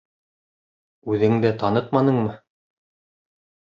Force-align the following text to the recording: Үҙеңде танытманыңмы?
Үҙеңде 1.15 1.53
танытманыңмы? 1.63 2.37